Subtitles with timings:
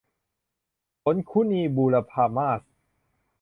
[1.01, 2.61] ผลคุนีบูรพมาส